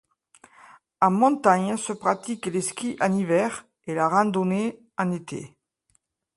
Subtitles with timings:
[0.99, 5.55] En montagne se pratiquent le ski en hiver et la randonnée en été.